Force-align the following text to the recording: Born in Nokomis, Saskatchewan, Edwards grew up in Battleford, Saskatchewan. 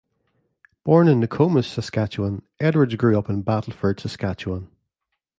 Born 0.83 1.07
in 1.07 1.19
Nokomis, 1.19 1.67
Saskatchewan, 1.67 2.41
Edwards 2.59 2.95
grew 2.95 3.19
up 3.19 3.29
in 3.29 3.43
Battleford, 3.43 3.99
Saskatchewan. 3.99 4.67